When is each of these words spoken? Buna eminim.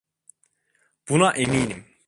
Buna 1.07 1.31
eminim. 1.33 1.95